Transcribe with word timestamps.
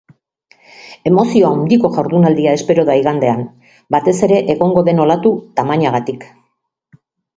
Emozio 1.09 1.49
handiko 1.57 1.91
jardunaldia 1.97 2.55
espero 2.61 2.85
da 2.89 2.95
igandean, 3.01 3.45
batez 3.97 4.17
ere 4.29 4.41
egongo 4.55 4.85
den 4.89 5.03
olatu 5.05 5.33
tamainagatik. 5.61 6.27